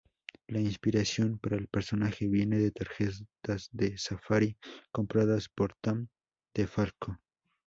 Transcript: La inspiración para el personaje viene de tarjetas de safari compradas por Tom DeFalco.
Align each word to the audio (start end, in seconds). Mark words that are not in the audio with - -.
La 0.47 0.59
inspiración 0.59 1.37
para 1.37 1.57
el 1.57 1.67
personaje 1.67 2.27
viene 2.27 2.57
de 2.57 2.71
tarjetas 2.71 3.69
de 3.71 3.99
safari 3.99 4.57
compradas 4.91 5.47
por 5.47 5.75
Tom 5.79 6.07
DeFalco. 6.55 7.19